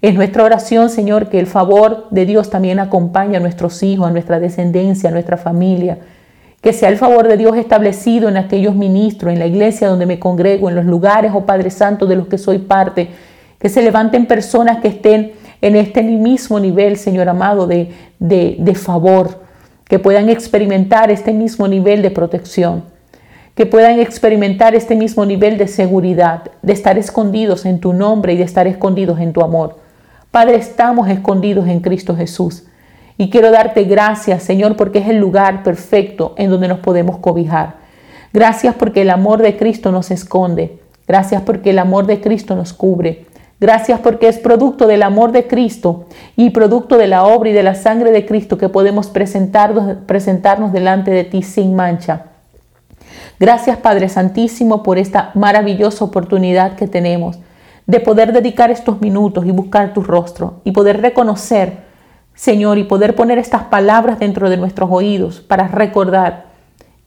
Es 0.00 0.14
nuestra 0.14 0.44
oración, 0.44 0.90
Señor, 0.90 1.28
que 1.28 1.40
el 1.40 1.46
favor 1.46 2.06
de 2.10 2.24
Dios 2.24 2.50
también 2.50 2.78
acompañe 2.78 3.36
a 3.36 3.40
nuestros 3.40 3.82
hijos, 3.82 4.06
a 4.06 4.12
nuestra 4.12 4.38
descendencia, 4.38 5.08
a 5.08 5.12
nuestra 5.12 5.36
familia, 5.36 5.98
que 6.60 6.72
sea 6.72 6.88
el 6.88 6.96
favor 6.96 7.26
de 7.26 7.36
Dios 7.36 7.56
establecido 7.56 8.28
en 8.28 8.36
aquellos 8.36 8.76
ministros, 8.76 9.32
en 9.32 9.38
la 9.38 9.46
iglesia 9.46 9.88
donde 9.88 10.06
me 10.06 10.20
congrego, 10.20 10.68
en 10.68 10.76
los 10.76 10.84
lugares, 10.84 11.32
oh 11.34 11.46
Padre 11.46 11.70
Santo, 11.70 12.06
de 12.06 12.16
los 12.16 12.28
que 12.28 12.38
soy 12.38 12.58
parte. 12.58 13.08
Que 13.58 13.68
se 13.68 13.82
levanten 13.82 14.26
personas 14.26 14.78
que 14.80 14.88
estén 14.88 15.32
en 15.60 15.74
este 15.74 16.02
mismo 16.02 16.60
nivel, 16.60 16.96
Señor 16.96 17.28
amado, 17.28 17.66
de, 17.66 17.92
de, 18.20 18.56
de 18.58 18.74
favor. 18.74 19.42
Que 19.84 19.98
puedan 19.98 20.28
experimentar 20.28 21.10
este 21.10 21.32
mismo 21.32 21.66
nivel 21.66 22.02
de 22.02 22.10
protección. 22.10 22.84
Que 23.58 23.66
puedan 23.66 23.98
experimentar 23.98 24.76
este 24.76 24.94
mismo 24.94 25.26
nivel 25.26 25.58
de 25.58 25.66
seguridad, 25.66 26.44
de 26.62 26.72
estar 26.72 26.96
escondidos 26.96 27.66
en 27.66 27.80
tu 27.80 27.92
nombre 27.92 28.34
y 28.34 28.36
de 28.36 28.44
estar 28.44 28.68
escondidos 28.68 29.18
en 29.18 29.32
tu 29.32 29.40
amor. 29.40 29.78
Padre, 30.30 30.54
estamos 30.54 31.08
escondidos 31.08 31.66
en 31.66 31.80
Cristo 31.80 32.14
Jesús. 32.14 32.62
Y 33.16 33.30
quiero 33.30 33.50
darte 33.50 33.82
gracias, 33.82 34.44
Señor, 34.44 34.76
porque 34.76 35.00
es 35.00 35.08
el 35.08 35.16
lugar 35.16 35.64
perfecto 35.64 36.34
en 36.38 36.50
donde 36.50 36.68
nos 36.68 36.78
podemos 36.78 37.18
cobijar. 37.18 37.78
Gracias 38.32 38.76
porque 38.76 39.02
el 39.02 39.10
amor 39.10 39.42
de 39.42 39.56
Cristo 39.56 39.90
nos 39.90 40.12
esconde. 40.12 40.78
Gracias 41.08 41.42
porque 41.42 41.70
el 41.70 41.80
amor 41.80 42.06
de 42.06 42.20
Cristo 42.20 42.54
nos 42.54 42.72
cubre. 42.72 43.26
Gracias 43.58 43.98
porque 43.98 44.28
es 44.28 44.38
producto 44.38 44.86
del 44.86 45.02
amor 45.02 45.32
de 45.32 45.48
Cristo 45.48 46.04
y 46.36 46.50
producto 46.50 46.96
de 46.96 47.08
la 47.08 47.24
obra 47.24 47.50
y 47.50 47.54
de 47.54 47.64
la 47.64 47.74
sangre 47.74 48.12
de 48.12 48.24
Cristo 48.24 48.56
que 48.56 48.68
podemos 48.68 49.08
presentarnos, 49.08 49.96
presentarnos 50.06 50.72
delante 50.72 51.10
de 51.10 51.24
ti 51.24 51.42
sin 51.42 51.74
mancha. 51.74 52.26
Gracias 53.38 53.76
Padre 53.78 54.08
Santísimo 54.08 54.82
por 54.82 54.98
esta 54.98 55.30
maravillosa 55.34 56.04
oportunidad 56.04 56.76
que 56.76 56.86
tenemos 56.86 57.38
de 57.86 58.00
poder 58.00 58.32
dedicar 58.32 58.70
estos 58.70 59.00
minutos 59.00 59.46
y 59.46 59.50
buscar 59.50 59.94
tu 59.94 60.02
rostro 60.02 60.60
y 60.64 60.72
poder 60.72 61.00
reconocer 61.00 61.88
Señor, 62.38 62.78
y 62.78 62.84
poder 62.84 63.16
poner 63.16 63.36
estas 63.36 63.64
palabras 63.64 64.20
dentro 64.20 64.48
de 64.48 64.56
nuestros 64.56 64.88
oídos 64.92 65.40
para 65.40 65.66
recordar 65.66 66.44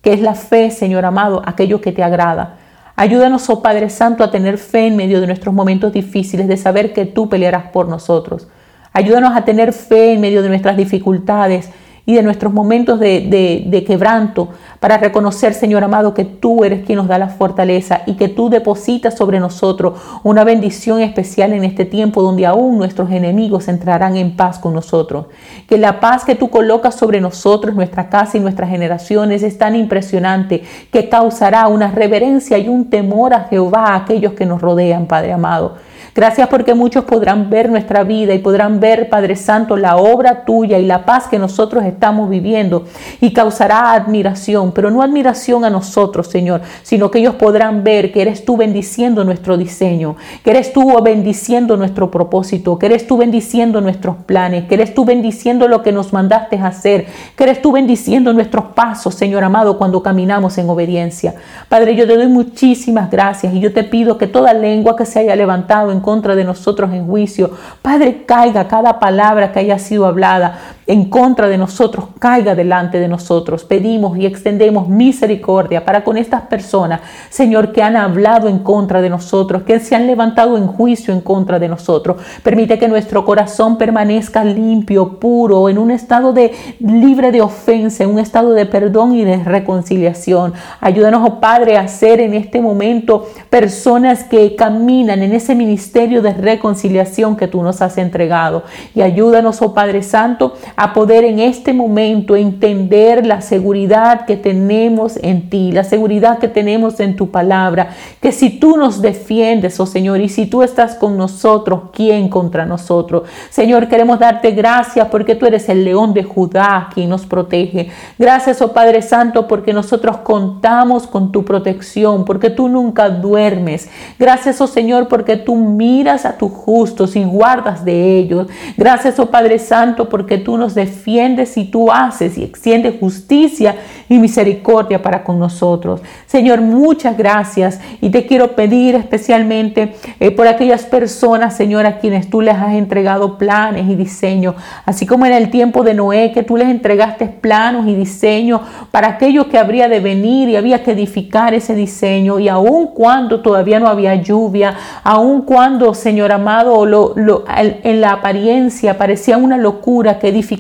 que 0.02 0.12
es 0.12 0.20
la 0.20 0.36
fe, 0.36 0.72
Señor 0.72 1.06
amado, 1.06 1.42
aquello 1.46 1.80
que 1.80 1.94
te 1.94 2.04
agrada. 2.04 2.58
Ayúdanos, 2.98 3.50
oh 3.50 3.62
Padre 3.62 3.90
Santo, 3.90 4.26
a 4.26 4.30
tener 4.30 4.58
fe 4.58 4.88
en 4.88 4.98
medio 4.98 5.22
de 5.22 5.28
nuestros 5.28 5.56
momentos 5.56 5.94
difíciles, 5.94 6.50
de 6.50 6.58
saber 6.58 6.92
que 6.92 7.06
tú 7.06 7.30
pelearás 7.30 7.72
por 7.72 7.88
nosotros. 7.88 8.50
Ayúdanos 8.92 9.34
a 9.34 9.46
tener 9.46 9.72
fe 9.72 10.12
en 10.12 10.20
medio 10.20 10.44
de 10.44 10.50
nuestras 10.50 10.76
dificultades 10.76 11.70
y 12.06 12.16
de 12.16 12.24
nuestros 12.24 12.52
momentos 12.52 13.00
de, 13.00 13.66
de, 13.66 13.84
quebranto 13.84 14.50
para 14.80 14.98
reconocer, 14.98 15.54
Señor 15.54 15.84
amado, 15.84 16.14
que 16.14 16.26
tú 16.26 16.64
eres 16.64 16.86
quien 16.86 16.98
nos 16.98 17.08
da 17.08 17.18
la 17.18 17.30
fortaleza 17.30 18.02
y 18.06 18.16
que 18.16 18.28
tú 18.28 18.50
depositas 18.50 19.16
sobre 19.16 19.40
nosotros 19.40 20.00
una 20.24 20.44
bendición 20.44 21.02
especial 21.02 21.54
en 21.54 21.64
este 21.64 21.86
tiempo 21.86 22.22
donde 22.22 22.46
aún 22.46 22.78
nuestros 22.78 23.12
enemigos 23.12 23.68
entrarán 23.68 24.18
en 24.18 24.36
paz 24.36 24.58
con 24.58 24.74
nosotros. 24.74 25.28
Que 25.68 25.78
la 25.78 26.00
paz 26.00 26.26
que 26.26 26.36
tú 26.36 26.50
colocas 26.50 26.96
sobre 26.96 27.22
nosotros, 27.22 27.76
nuestra 27.76 28.10
casa 28.10 28.38
y 28.38 28.42
nuestras 28.42 28.70
generaciones 28.70 29.44
es 29.44 29.58
tan 29.58 29.76
impresionante 29.76 30.64
que 30.92 31.10
causará 31.10 31.68
una 31.68 31.92
reverencia 31.92 32.58
y 32.58 32.68
un 32.68 32.90
temor 32.90 33.34
a 33.34 33.46
Jehová 33.46 33.90
a 33.90 33.96
aquellos 33.98 34.34
que 34.34 34.46
nos 34.46 34.62
rodean, 34.62 35.06
Padre 35.06 35.34
amado. 35.34 35.76
Gracias 36.14 36.50
porque 36.50 36.74
muchos 36.74 37.06
podrán 37.06 37.50
ver 37.50 37.70
nuestra 37.70 38.04
vida 38.04 38.34
y 38.34 38.40
podrán 38.40 38.82
ver, 38.82 39.08
Padre 39.08 39.38
Santo, 39.38 39.78
la 39.78 39.96
obra 39.96 40.44
tuya 40.44 40.78
y 40.78 40.86
la 40.86 41.06
paz 41.06 41.28
que 41.28 41.40
nosotros 41.40 41.86
estamos 41.86 42.30
viviendo 42.30 42.86
y 43.22 43.32
causará 43.32 43.94
admiración, 43.94 44.74
pero 44.74 44.92
no 44.92 45.02
admiración 45.02 45.64
a 45.64 45.70
nosotros, 45.70 46.28
Señor, 46.28 46.62
sino 46.84 47.10
que 47.10 47.20
ellos 47.20 47.36
podrán 47.36 47.86
ver 47.86 48.12
que 48.12 48.22
eres 48.22 48.44
tú 48.44 48.58
bendiciendo 48.58 49.24
nuestro 49.24 49.56
diseño, 49.56 50.18
que 50.44 50.52
eres 50.52 50.74
tú 50.74 51.02
bendiciendo 51.02 51.78
nuestro 51.78 52.12
propósito, 52.12 52.78
que 52.78 52.88
eres 52.88 53.08
tú 53.08 53.16
bendiciendo 53.16 53.80
nuestros 53.80 54.18
planes, 54.26 54.66
que 54.66 54.76
eres 54.76 54.94
tú 54.94 55.06
bendiciendo 55.06 55.70
lo 55.70 55.82
que 55.82 55.94
nos 55.94 56.12
mandaste 56.12 56.58
hacer, 56.58 57.06
que 57.38 57.44
eres 57.46 57.62
tú 57.62 57.72
bendiciendo 57.72 58.34
nuestros 58.34 58.66
pasos, 58.76 59.16
Señor 59.16 59.46
amado, 59.46 59.78
cuando 59.78 60.04
caminamos 60.04 60.58
en 60.58 60.70
obediencia. 60.70 61.36
Padre, 61.70 61.96
yo 61.96 62.06
te 62.06 62.18
doy 62.18 62.28
muchísimas 62.28 63.10
gracias 63.10 63.54
y 63.54 63.62
yo 63.62 63.72
te 63.72 63.86
pido 63.86 64.18
que 64.18 64.28
toda 64.28 64.54
lengua 64.54 64.98
que 64.98 65.06
se 65.06 65.20
haya 65.20 65.38
levantado 65.38 65.92
en 65.92 66.01
contra 66.02 66.36
de 66.36 66.44
nosotros 66.44 66.92
en 66.92 67.06
juicio. 67.06 67.52
Padre, 67.82 68.26
caiga 68.26 68.68
cada 68.68 69.00
palabra 69.00 69.52
que 69.52 69.60
haya 69.60 69.80
sido 69.80 70.06
hablada 70.06 70.60
en 70.92 71.06
contra 71.06 71.48
de 71.48 71.58
nosotros, 71.58 72.08
caiga 72.20 72.54
delante 72.54 73.00
de 73.00 73.08
nosotros. 73.08 73.64
Pedimos 73.64 74.18
y 74.18 74.26
extendemos 74.26 74.90
misericordia 74.90 75.86
para 75.86 76.04
con 76.04 76.18
estas 76.18 76.42
personas, 76.42 77.00
Señor, 77.30 77.72
que 77.72 77.82
han 77.82 77.96
hablado 77.96 78.50
en 78.50 78.60
contra 78.60 79.02
de 79.02 79.10
nosotros, 79.10 79.64
que 79.64 79.80
se 79.80 79.96
han 79.96 80.06
levantado 80.06 80.58
en 80.58 80.68
juicio 80.68 81.14
en 81.14 81.22
contra 81.22 81.60
de 81.60 81.70
nosotros. 81.70 82.18
Permite 82.44 82.78
que 82.78 82.90
nuestro 82.90 83.24
corazón 83.24 83.78
permanezca 83.78 84.44
limpio, 84.44 85.18
puro, 85.18 85.70
en 85.70 85.78
un 85.78 85.92
estado 85.92 86.34
de 86.34 86.52
libre 86.82 87.32
de 87.32 87.42
ofensa, 87.42 88.04
en 88.04 88.10
un 88.10 88.20
estado 88.20 88.52
de 88.52 88.66
perdón 88.66 89.16
y 89.16 89.24
de 89.24 89.42
reconciliación. 89.46 90.54
Ayúdanos, 90.82 91.22
oh 91.26 91.40
Padre, 91.40 91.78
a 91.78 91.88
ser 91.88 92.20
en 92.20 92.34
este 92.34 92.60
momento 92.60 93.28
personas 93.50 94.26
que 94.26 94.58
caminan 94.58 95.24
en 95.24 95.32
ese 95.32 95.56
ministerio 95.56 96.22
de 96.22 96.34
reconciliación 96.34 97.38
que 97.38 97.48
tú 97.48 97.64
nos 97.64 97.82
has 97.82 97.98
entregado. 97.98 98.64
Y 98.94 99.02
ayúdanos, 99.04 99.62
oh 99.62 99.74
Padre 99.74 100.04
Santo, 100.04 100.56
a 100.81 100.81
poder 100.94 101.24
en 101.24 101.40
este 101.40 101.74
momento 101.74 102.36
entender 102.36 103.26
la 103.26 103.42
seguridad 103.42 104.26
que 104.26 104.36
tenemos 104.36 105.18
en 105.22 105.50
ti, 105.50 105.72
la 105.72 105.84
seguridad 105.84 106.40
que 106.40 106.48
tenemos 106.48 107.00
en 107.00 107.16
tu 107.16 107.30
palabra, 107.30 107.90
que 108.20 108.32
si 108.32 108.50
tú 108.50 108.78
nos 108.78 109.02
defiendes, 109.02 109.80
oh 109.80 109.86
Señor, 109.86 110.22
y 110.22 110.30
si 110.30 110.48
tú 110.48 110.64
estás 110.64 110.96
con 110.96 111.18
nosotros, 111.18 111.84
¿quién 111.94 112.30
contra 112.30 112.66
nosotros? 112.66 113.24
Señor, 113.50 113.88
queremos 113.88 114.20
darte 114.20 114.52
gracias 114.52 115.08
porque 115.10 115.36
tú 115.36 115.46
eres 115.46 115.70
el 115.70 115.84
león 115.84 116.14
de 116.14 116.24
Judá 116.24 116.90
quien 116.94 117.10
nos 117.10 117.26
protege. 117.26 117.90
Gracias, 118.18 118.62
oh 118.62 118.74
Padre 118.74 119.02
Santo, 119.02 119.48
porque 119.48 119.74
nosotros 119.74 120.18
contamos 120.18 121.08
con 121.08 121.32
tu 121.32 121.46
protección, 121.46 122.26
porque 122.26 122.50
tú 122.50 122.68
nunca 122.68 123.10
duermes. 123.10 123.90
Gracias, 124.18 124.60
oh 124.62 124.68
Señor, 124.68 125.08
porque 125.08 125.38
tú 125.38 125.56
miras 125.56 126.26
a 126.26 126.38
tus 126.38 126.52
justos 126.52 127.16
y 127.16 127.24
guardas 127.24 127.86
de 127.86 128.18
ellos. 128.18 128.48
Gracias, 128.78 129.20
oh 129.20 129.30
Padre 129.30 129.60
Santo, 129.60 130.10
porque 130.10 130.38
tú 130.38 130.58
nos 130.62 130.76
defiendes 130.76 131.58
y 131.58 131.66
tú 131.66 131.92
haces 131.92 132.38
y 132.38 132.44
extiendes 132.44 132.96
justicia 133.00 133.76
y 134.08 134.20
misericordia 134.20 135.02
para 135.02 135.24
con 135.24 135.40
nosotros. 135.40 136.02
Señor, 136.28 136.62
muchas 136.62 137.18
gracias. 137.18 137.80
Y 138.00 138.10
te 138.10 138.26
quiero 138.26 138.56
pedir 138.56 138.96
especialmente 138.96 139.96
eh, 140.20 140.32
por 140.32 140.48
aquellas 140.48 140.84
personas, 140.84 141.58
Señor, 141.58 141.86
a 141.86 141.98
quienes 141.98 142.30
tú 142.30 142.42
les 142.42 142.56
has 142.56 142.76
entregado 142.76 143.38
planes 143.38 143.90
y 143.90 143.96
diseños, 143.96 144.56
así 144.86 145.06
como 145.06 145.26
en 145.26 145.34
el 145.34 145.50
tiempo 145.50 145.84
de 145.84 145.94
Noé, 145.94 146.32
que 146.32 146.44
tú 146.44 146.58
les 146.58 146.70
entregaste 146.70 147.26
planos 147.26 147.88
y 147.88 147.96
diseños 147.96 148.62
para 148.92 149.08
aquello 149.08 149.50
que 149.50 149.58
habría 149.58 149.90
de 149.90 150.00
venir 150.00 150.50
y 150.50 150.56
había 150.56 150.84
que 150.84 150.92
edificar 150.92 151.54
ese 151.54 151.74
diseño. 151.74 152.40
Y 152.40 152.50
aun 152.50 152.88
cuando 152.88 153.42
todavía 153.42 153.80
no 153.80 153.88
había 153.88 154.16
lluvia, 154.16 154.76
aun 155.04 155.42
cuando 155.42 155.94
Señor 155.94 156.32
amado, 156.32 156.86
en 156.86 158.02
la 158.02 158.12
apariencia 158.12 158.98
parecía 158.98 159.38
una 159.38 159.58
locura 159.58 160.20
que 160.20 160.28
edificar 160.28 160.51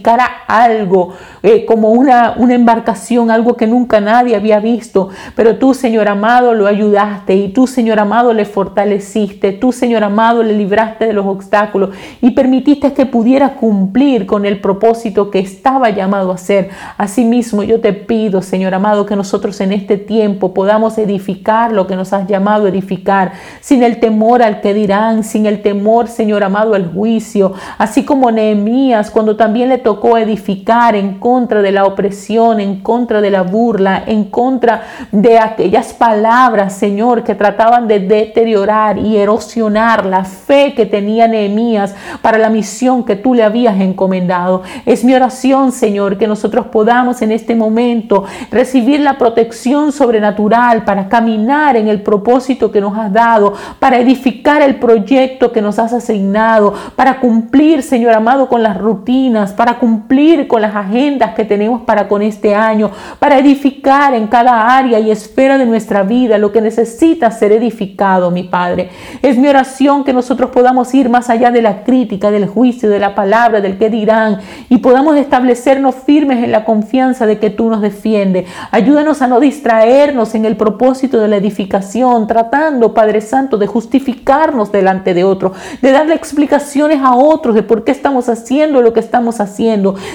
algo 0.47 1.13
eh, 1.43 1.65
como 1.65 1.89
una, 1.89 2.35
una 2.37 2.53
embarcación, 2.53 3.31
algo 3.31 3.55
que 3.57 3.67
nunca 3.67 3.99
nadie 3.99 4.35
había 4.35 4.59
visto. 4.59 5.09
Pero 5.35 5.57
tú, 5.57 5.73
Señor 5.73 6.07
amado, 6.07 6.53
lo 6.53 6.67
ayudaste 6.67 7.35
y 7.35 7.49
tú, 7.49 7.67
Señor 7.67 7.99
amado, 7.99 8.33
le 8.33 8.45
fortaleciste. 8.45 9.51
Tú, 9.53 9.71
Señor 9.71 10.03
amado, 10.03 10.43
le 10.43 10.53
libraste 10.53 11.05
de 11.05 11.13
los 11.13 11.25
obstáculos 11.25 11.89
y 12.21 12.31
permitiste 12.31 12.93
que 12.93 13.05
pudiera 13.05 13.55
cumplir 13.55 14.25
con 14.25 14.45
el 14.45 14.59
propósito 14.59 15.31
que 15.31 15.39
estaba 15.39 15.89
llamado 15.89 16.31
a 16.31 16.35
hacer. 16.35 16.69
Asimismo, 16.97 17.63
yo 17.63 17.79
te 17.81 17.93
pido, 17.93 18.41
Señor 18.41 18.73
amado, 18.73 19.05
que 19.05 19.15
nosotros 19.15 19.59
en 19.61 19.71
este 19.71 19.97
tiempo 19.97 20.53
podamos 20.53 20.97
edificar 20.97 21.71
lo 21.71 21.87
que 21.87 21.95
nos 21.95 22.13
has 22.13 22.27
llamado 22.27 22.65
a 22.65 22.69
edificar, 22.69 23.33
sin 23.59 23.83
el 23.83 23.99
temor 23.99 24.41
al 24.43 24.61
que 24.61 24.73
dirán, 24.73 25.23
sin 25.23 25.45
el 25.45 25.61
temor, 25.61 26.07
Señor 26.07 26.43
amado, 26.43 26.73
al 26.73 26.91
juicio, 26.91 27.53
así 27.77 28.03
como 28.03 28.31
Nehemías 28.31 29.11
cuando 29.11 29.35
también 29.35 29.69
le 29.69 29.77
tocó 29.83 30.17
edificar 30.17 30.95
en 30.95 31.19
contra 31.19 31.61
de 31.61 31.71
la 31.71 31.85
opresión, 31.85 32.59
en 32.59 32.81
contra 32.81 33.21
de 33.21 33.29
la 33.29 33.43
burla, 33.43 34.03
en 34.05 34.25
contra 34.25 34.83
de 35.11 35.37
aquellas 35.37 35.93
palabras, 35.93 36.73
Señor, 36.73 37.23
que 37.23 37.35
trataban 37.35 37.87
de 37.87 37.99
deteriorar 37.99 38.97
y 38.97 39.17
erosionar 39.17 40.05
la 40.05 40.23
fe 40.23 40.73
que 40.75 40.85
tenía 40.85 41.27
Nehemías 41.27 41.95
para 42.21 42.37
la 42.37 42.49
misión 42.49 43.03
que 43.03 43.15
tú 43.15 43.33
le 43.33 43.43
habías 43.43 43.79
encomendado. 43.79 44.63
Es 44.85 45.03
mi 45.03 45.13
oración, 45.13 45.71
Señor, 45.71 46.17
que 46.17 46.27
nosotros 46.27 46.67
podamos 46.67 47.21
en 47.21 47.31
este 47.31 47.55
momento 47.55 48.25
recibir 48.51 48.99
la 48.99 49.17
protección 49.17 49.91
sobrenatural 49.91 50.83
para 50.83 51.09
caminar 51.09 51.75
en 51.75 51.87
el 51.87 52.01
propósito 52.01 52.71
que 52.71 52.81
nos 52.81 52.97
has 52.97 53.11
dado, 53.11 53.53
para 53.79 53.99
edificar 53.99 54.61
el 54.61 54.75
proyecto 54.75 55.51
que 55.51 55.61
nos 55.61 55.79
has 55.79 55.93
asignado, 55.93 56.73
para 56.95 57.19
cumplir, 57.19 57.83
Señor 57.83 58.13
amado, 58.13 58.49
con 58.49 58.63
las 58.63 58.77
rutinas, 58.77 59.53
para 59.53 59.70
cumplir 59.79 60.47
con 60.47 60.61
las 60.61 60.75
agendas 60.75 61.33
que 61.35 61.45
tenemos 61.45 61.81
para 61.81 62.07
con 62.07 62.21
este 62.21 62.55
año, 62.55 62.91
para 63.19 63.37
edificar 63.37 64.13
en 64.13 64.27
cada 64.27 64.77
área 64.77 64.99
y 64.99 65.11
esfera 65.11 65.57
de 65.57 65.65
nuestra 65.65 66.03
vida 66.03 66.37
lo 66.37 66.51
que 66.51 66.61
necesita 66.61 67.31
ser 67.31 67.51
edificado, 67.51 68.31
mi 68.31 68.43
Padre. 68.43 68.89
Es 69.21 69.37
mi 69.37 69.47
oración 69.47 70.03
que 70.03 70.13
nosotros 70.13 70.51
podamos 70.51 70.93
ir 70.93 71.09
más 71.09 71.29
allá 71.29 71.51
de 71.51 71.61
la 71.61 71.83
crítica, 71.83 72.31
del 72.31 72.47
juicio, 72.47 72.89
de 72.89 72.99
la 72.99 73.15
palabra, 73.15 73.61
del 73.61 73.77
que 73.77 73.89
dirán, 73.89 74.39
y 74.69 74.77
podamos 74.77 75.17
establecernos 75.17 75.95
firmes 75.95 76.43
en 76.43 76.51
la 76.51 76.65
confianza 76.65 77.25
de 77.25 77.39
que 77.39 77.49
tú 77.49 77.69
nos 77.69 77.81
defiendes. 77.81 78.47
Ayúdanos 78.71 79.21
a 79.21 79.27
no 79.27 79.39
distraernos 79.39 80.35
en 80.35 80.45
el 80.45 80.57
propósito 80.57 81.19
de 81.19 81.27
la 81.27 81.37
edificación, 81.37 82.27
tratando, 82.27 82.93
Padre 82.93 83.21
Santo, 83.21 83.57
de 83.57 83.67
justificarnos 83.67 84.71
delante 84.71 85.13
de 85.13 85.23
otros, 85.23 85.53
de 85.81 85.91
darle 85.91 86.15
explicaciones 86.15 86.99
a 87.01 87.15
otros 87.15 87.55
de 87.55 87.63
por 87.63 87.83
qué 87.83 87.91
estamos 87.91 88.29
haciendo 88.29 88.81
lo 88.81 88.93
que 88.93 88.99
estamos 88.99 89.39
haciendo, 89.39 89.60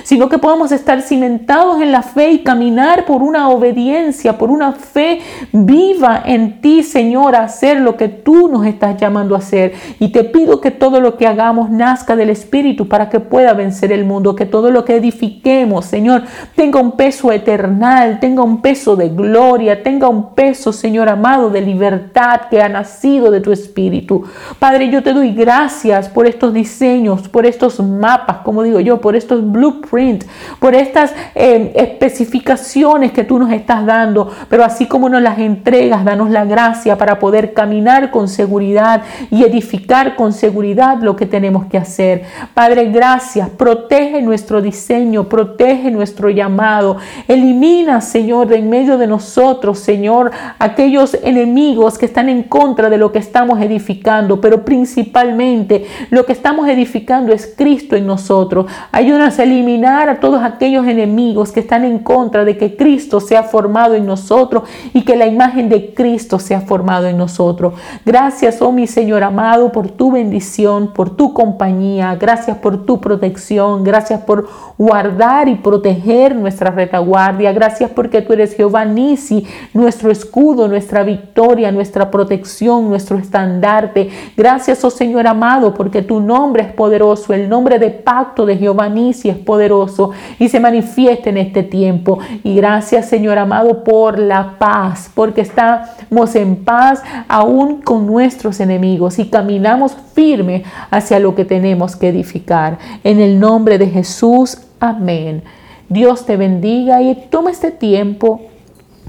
sino 0.02 0.28
que 0.28 0.38
podamos 0.38 0.72
estar 0.72 1.02
cimentados 1.02 1.80
en 1.80 1.92
la 1.92 2.02
fe 2.02 2.32
y 2.32 2.38
caminar 2.40 3.04
por 3.04 3.22
una 3.22 3.48
obediencia, 3.48 4.38
por 4.38 4.50
una 4.50 4.72
fe 4.72 5.20
viva 5.52 6.22
en 6.24 6.60
ti, 6.60 6.82
Señor, 6.82 7.36
a 7.36 7.44
hacer 7.44 7.80
lo 7.80 7.96
que 7.96 8.08
tú 8.08 8.48
nos 8.48 8.66
estás 8.66 8.96
llamando 8.96 9.34
a 9.34 9.38
hacer. 9.38 9.74
Y 10.00 10.08
te 10.08 10.24
pido 10.24 10.60
que 10.60 10.70
todo 10.70 11.00
lo 11.00 11.16
que 11.16 11.26
hagamos 11.26 11.70
nazca 11.70 12.16
del 12.16 12.30
Espíritu 12.30 12.88
para 12.88 13.08
que 13.08 13.20
pueda 13.20 13.52
vencer 13.52 13.92
el 13.92 14.04
mundo, 14.04 14.34
que 14.34 14.46
todo 14.46 14.70
lo 14.70 14.84
que 14.84 14.96
edifiquemos, 14.96 15.84
Señor, 15.84 16.22
tenga 16.56 16.80
un 16.80 16.92
peso 16.92 17.30
eternal, 17.30 18.18
tenga 18.20 18.42
un 18.42 18.60
peso 18.60 18.96
de 18.96 19.10
gloria, 19.10 19.82
tenga 19.82 20.08
un 20.08 20.34
peso, 20.34 20.72
Señor 20.72 21.08
amado, 21.08 21.50
de 21.50 21.60
libertad 21.60 22.42
que 22.50 22.60
ha 22.60 22.68
nacido 22.68 23.30
de 23.30 23.40
tu 23.40 23.52
Espíritu. 23.52 24.24
Padre, 24.58 24.90
yo 24.90 25.02
te 25.02 25.12
doy 25.12 25.32
gracias 25.32 26.08
por 26.08 26.26
estos 26.26 26.52
diseños, 26.52 27.28
por 27.28 27.46
estos 27.46 27.80
mapas, 27.80 28.38
como 28.38 28.62
digo 28.62 28.80
yo, 28.80 29.00
por 29.00 29.14
estos 29.16 29.35
blueprints, 29.42 30.26
por 30.58 30.74
estas 30.74 31.14
eh, 31.34 31.72
especificaciones 31.74 33.12
que 33.12 33.24
tú 33.24 33.38
nos 33.38 33.52
estás 33.52 33.86
dando, 33.86 34.30
pero 34.48 34.64
así 34.64 34.86
como 34.86 35.08
nos 35.08 35.22
las 35.22 35.38
entregas, 35.38 36.04
danos 36.04 36.30
la 36.30 36.44
gracia 36.44 36.98
para 36.98 37.18
poder 37.18 37.52
caminar 37.54 38.10
con 38.10 38.28
seguridad 38.28 39.02
y 39.30 39.44
edificar 39.44 40.16
con 40.16 40.32
seguridad 40.32 40.98
lo 41.00 41.14
que 41.14 41.26
tenemos 41.26 41.66
que 41.66 41.78
hacer. 41.78 42.24
Padre, 42.52 42.86
gracias, 42.90 43.48
protege 43.50 44.22
nuestro 44.22 44.60
diseño, 44.60 45.28
protege 45.28 45.90
nuestro 45.90 46.30
llamado, 46.30 46.96
elimina, 47.28 48.00
Señor, 48.00 48.48
de 48.48 48.56
en 48.56 48.70
medio 48.70 48.98
de 48.98 49.06
nosotros, 49.06 49.78
Señor, 49.78 50.30
aquellos 50.58 51.14
enemigos 51.22 51.98
que 51.98 52.06
están 52.06 52.28
en 52.28 52.42
contra 52.42 52.90
de 52.90 52.98
lo 52.98 53.12
que 53.12 53.18
estamos 53.18 53.60
edificando, 53.60 54.40
pero 54.40 54.64
principalmente 54.64 55.86
lo 56.10 56.26
que 56.26 56.32
estamos 56.32 56.68
edificando 56.68 57.32
es 57.32 57.54
Cristo 57.56 57.96
en 57.96 58.06
nosotros. 58.06 58.66
Ayúdanos 58.92 59.25
eliminar 59.38 60.08
a 60.08 60.20
todos 60.20 60.42
aquellos 60.42 60.86
enemigos 60.86 61.52
que 61.52 61.60
están 61.60 61.84
en 61.84 61.98
contra 61.98 62.44
de 62.44 62.56
que 62.56 62.76
Cristo 62.76 63.20
sea 63.20 63.42
formado 63.42 63.94
en 63.94 64.06
nosotros 64.06 64.62
y 64.92 65.02
que 65.02 65.16
la 65.16 65.26
imagen 65.26 65.68
de 65.68 65.92
Cristo 65.94 66.38
sea 66.38 66.60
formado 66.60 67.06
en 67.06 67.18
nosotros. 67.18 67.74
Gracias, 68.04 68.62
oh 68.62 68.72
mi 68.72 68.86
Señor 68.86 69.22
amado, 69.22 69.72
por 69.72 69.88
tu 69.90 70.12
bendición, 70.12 70.92
por 70.92 71.10
tu 71.16 71.32
compañía. 71.32 72.14
Gracias 72.16 72.58
por 72.58 72.86
tu 72.86 73.00
protección. 73.00 73.84
Gracias 73.84 74.20
por 74.20 74.48
guardar 74.78 75.48
y 75.48 75.56
proteger 75.56 76.34
nuestra 76.36 76.70
retaguardia. 76.70 77.52
Gracias 77.52 77.90
porque 77.90 78.22
tú 78.22 78.32
eres 78.32 78.54
Jehová 78.54 78.84
Nisi, 78.84 79.46
nuestro 79.74 80.10
escudo, 80.10 80.68
nuestra 80.68 81.02
victoria, 81.02 81.72
nuestra 81.72 82.10
protección, 82.10 82.88
nuestro 82.88 83.18
estandarte. 83.18 84.10
Gracias, 84.36 84.84
oh 84.84 84.90
Señor 84.90 85.26
amado, 85.26 85.74
porque 85.74 86.02
tu 86.02 86.20
nombre 86.20 86.62
es 86.62 86.72
poderoso. 86.72 87.32
El 87.32 87.48
nombre 87.48 87.78
de 87.78 87.90
pacto 87.90 88.46
de 88.46 88.56
Jehová 88.56 88.88
Nisi 88.88 89.15
es 89.24 89.36
poderoso 89.36 90.10
y 90.38 90.48
se 90.48 90.60
manifiesta 90.60 91.30
en 91.30 91.38
este 91.38 91.62
tiempo. 91.62 92.18
Y 92.44 92.54
gracias, 92.56 93.08
Señor 93.08 93.38
amado, 93.38 93.82
por 93.82 94.18
la 94.18 94.58
paz, 94.58 95.10
porque 95.14 95.40
estamos 95.40 96.34
en 96.36 96.56
paz 96.64 97.02
aún 97.28 97.82
con 97.82 98.06
nuestros 98.06 98.60
enemigos 98.60 99.18
y 99.18 99.28
caminamos 99.28 99.96
firme 100.14 100.64
hacia 100.90 101.18
lo 101.18 101.34
que 101.34 101.44
tenemos 101.44 101.96
que 101.96 102.08
edificar. 102.08 102.78
En 103.04 103.20
el 103.20 103.40
nombre 103.40 103.78
de 103.78 103.88
Jesús, 103.88 104.58
amén. 104.80 105.42
Dios 105.88 106.26
te 106.26 106.36
bendiga 106.36 107.00
y 107.02 107.14
toma 107.30 107.50
este 107.50 107.70
tiempo 107.70 108.42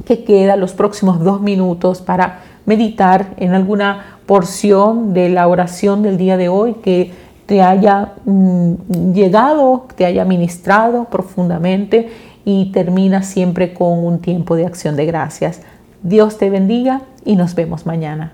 que 0.05 0.23
queda, 0.23 0.55
los 0.55 0.73
próximos 0.73 1.23
dos 1.23 1.41
minutos, 1.41 2.01
para 2.01 2.41
meditar 2.65 3.33
en 3.37 3.53
alguna 3.53 4.19
porción 4.25 5.13
de 5.13 5.29
la 5.29 5.47
oración 5.47 6.03
del 6.03 6.17
día 6.17 6.37
de 6.37 6.49
hoy 6.49 6.75
que 6.83 7.11
te 7.47 7.61
haya 7.63 8.13
mm, 8.25 9.13
llegado, 9.13 9.87
te 9.95 10.05
haya 10.05 10.25
ministrado 10.25 11.05
profundamente 11.05 12.09
y 12.45 12.71
termina 12.71 13.23
siempre 13.23 13.73
con 13.73 14.05
un 14.05 14.19
tiempo 14.19 14.55
de 14.55 14.65
acción 14.65 14.95
de 14.95 15.05
gracias. 15.05 15.61
Dios 16.03 16.37
te 16.37 16.49
bendiga 16.49 17.01
y 17.25 17.35
nos 17.35 17.55
vemos 17.55 17.85
mañana. 17.85 18.33